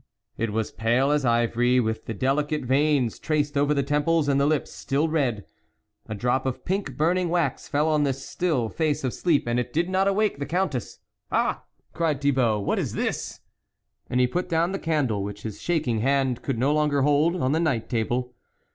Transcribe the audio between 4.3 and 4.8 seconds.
the lips